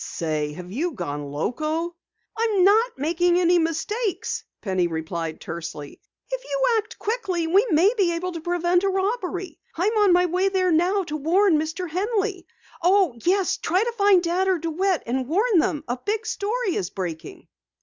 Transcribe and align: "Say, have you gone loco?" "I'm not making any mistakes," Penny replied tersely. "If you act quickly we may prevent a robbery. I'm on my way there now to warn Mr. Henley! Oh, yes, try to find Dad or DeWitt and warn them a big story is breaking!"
"Say, 0.15 0.53
have 0.53 0.71
you 0.71 0.93
gone 0.93 1.29
loco?" 1.29 1.95
"I'm 2.35 2.63
not 2.63 2.97
making 2.97 3.37
any 3.39 3.59
mistakes," 3.59 4.43
Penny 4.59 4.87
replied 4.87 5.39
tersely. 5.39 6.01
"If 6.31 6.43
you 6.43 6.61
act 6.77 6.97
quickly 6.97 7.45
we 7.45 7.67
may 7.69 7.93
prevent 8.43 8.83
a 8.83 8.89
robbery. 8.89 9.59
I'm 9.75 9.95
on 9.99 10.11
my 10.11 10.25
way 10.25 10.49
there 10.49 10.71
now 10.71 11.03
to 11.03 11.15
warn 11.17 11.59
Mr. 11.59 11.87
Henley! 11.87 12.47
Oh, 12.81 13.15
yes, 13.25 13.57
try 13.57 13.83
to 13.83 13.91
find 13.91 14.23
Dad 14.23 14.47
or 14.47 14.57
DeWitt 14.57 15.03
and 15.05 15.27
warn 15.27 15.59
them 15.59 15.83
a 15.87 15.97
big 16.03 16.25
story 16.25 16.73
is 16.75 16.89
breaking!" 16.89 17.47